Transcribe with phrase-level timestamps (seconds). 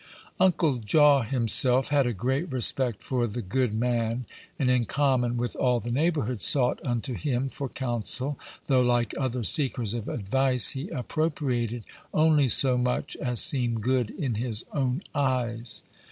[0.39, 4.25] Uncle Jaw himself had a great respect for the good man,
[4.57, 9.43] and, in common with all the neighborhood, sought unto him for counsel, though, like other
[9.43, 11.83] seekers of advice, he appropriated
[12.15, 15.83] only so much as seemed good in his own eyes.